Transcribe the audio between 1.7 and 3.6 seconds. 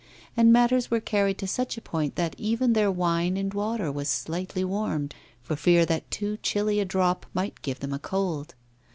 a point that even their wine and